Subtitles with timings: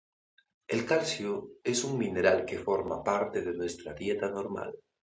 [0.67, 4.75] El calcio es un mineral que forma parte de nuestra dieta normal.